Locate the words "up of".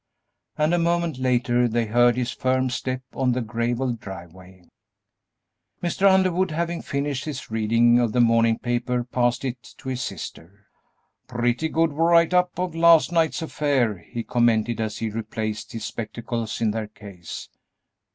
12.33-12.73